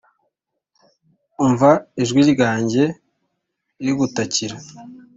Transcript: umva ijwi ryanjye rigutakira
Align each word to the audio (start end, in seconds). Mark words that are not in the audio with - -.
umva 1.45 1.71
ijwi 2.01 2.21
ryanjye 2.31 2.83
rigutakira 3.85 4.57